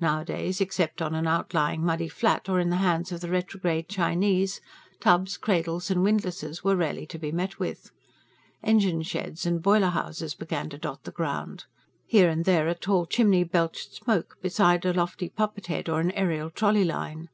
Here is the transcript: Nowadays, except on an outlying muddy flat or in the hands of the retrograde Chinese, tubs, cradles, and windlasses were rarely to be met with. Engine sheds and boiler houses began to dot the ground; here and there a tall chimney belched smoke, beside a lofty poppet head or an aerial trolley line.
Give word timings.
Nowadays, 0.00 0.60
except 0.60 1.00
on 1.00 1.14
an 1.14 1.28
outlying 1.28 1.84
muddy 1.84 2.08
flat 2.08 2.48
or 2.48 2.58
in 2.58 2.68
the 2.68 2.78
hands 2.82 3.12
of 3.12 3.20
the 3.20 3.30
retrograde 3.30 3.88
Chinese, 3.88 4.60
tubs, 4.98 5.36
cradles, 5.36 5.88
and 5.88 6.02
windlasses 6.02 6.64
were 6.64 6.74
rarely 6.74 7.06
to 7.06 7.16
be 7.16 7.30
met 7.30 7.60
with. 7.60 7.92
Engine 8.64 9.02
sheds 9.02 9.46
and 9.46 9.62
boiler 9.62 9.90
houses 9.90 10.34
began 10.34 10.68
to 10.70 10.78
dot 10.78 11.04
the 11.04 11.12
ground; 11.12 11.66
here 12.08 12.28
and 12.28 12.44
there 12.44 12.66
a 12.66 12.74
tall 12.74 13.06
chimney 13.06 13.44
belched 13.44 13.94
smoke, 13.94 14.36
beside 14.42 14.84
a 14.84 14.92
lofty 14.92 15.28
poppet 15.28 15.68
head 15.68 15.88
or 15.88 16.00
an 16.00 16.10
aerial 16.10 16.50
trolley 16.50 16.82
line. 16.84 17.28